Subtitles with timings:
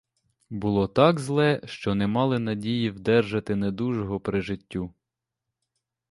[0.49, 4.93] Було так зле, що не мали надії вдержати недужого при життю.